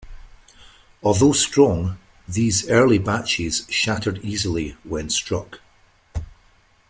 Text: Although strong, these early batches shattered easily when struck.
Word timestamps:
Although 1.03 1.33
strong, 1.33 1.99
these 2.27 2.67
early 2.67 2.97
batches 2.97 3.67
shattered 3.69 4.17
easily 4.23 4.71
when 4.83 5.11
struck. 5.11 5.59